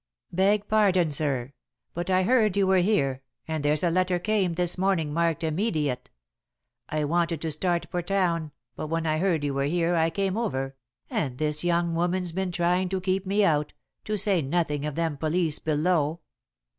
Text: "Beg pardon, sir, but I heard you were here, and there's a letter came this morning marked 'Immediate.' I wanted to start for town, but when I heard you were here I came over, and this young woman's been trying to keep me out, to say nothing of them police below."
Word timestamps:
"Beg 0.31 0.67
pardon, 0.67 1.11
sir, 1.11 1.53
but 1.93 2.09
I 2.09 2.23
heard 2.23 2.57
you 2.57 2.65
were 2.65 2.79
here, 2.79 3.21
and 3.47 3.63
there's 3.63 3.83
a 3.83 3.91
letter 3.91 4.17
came 4.17 4.55
this 4.55 4.75
morning 4.75 5.13
marked 5.13 5.43
'Immediate.' 5.43 6.09
I 6.89 7.03
wanted 7.03 7.39
to 7.41 7.51
start 7.51 7.85
for 7.91 8.01
town, 8.01 8.51
but 8.75 8.87
when 8.87 9.05
I 9.05 9.19
heard 9.19 9.43
you 9.43 9.53
were 9.53 9.65
here 9.65 9.93
I 9.95 10.09
came 10.09 10.37
over, 10.39 10.75
and 11.11 11.37
this 11.37 11.63
young 11.63 11.93
woman's 11.93 12.31
been 12.31 12.51
trying 12.51 12.89
to 12.89 12.99
keep 12.99 13.27
me 13.27 13.45
out, 13.45 13.73
to 14.05 14.17
say 14.17 14.41
nothing 14.41 14.87
of 14.87 14.95
them 14.95 15.17
police 15.17 15.59
below." 15.59 16.21